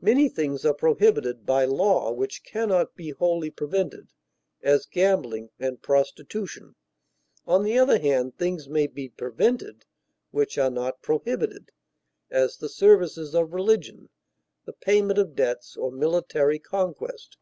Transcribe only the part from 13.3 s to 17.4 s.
of religion, the payment of debts, or military conquest.